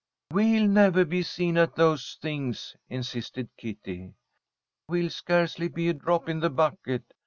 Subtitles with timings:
[0.31, 4.15] "We'll never be seen at those things," insisted Kitty.
[4.89, 7.03] "We'll scarcely be a drop in the bucket.